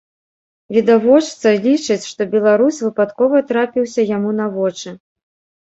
Відавочца 0.77 1.47
лічыць, 1.67 2.07
што 2.13 2.21
беларус 2.33 2.81
выпадкова 2.87 3.45
трапіўся 3.53 4.07
яму 4.17 4.35
на 4.43 4.53
вочы. 4.57 4.99